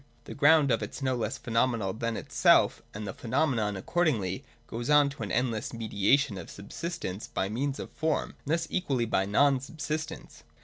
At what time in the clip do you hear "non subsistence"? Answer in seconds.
9.27-10.41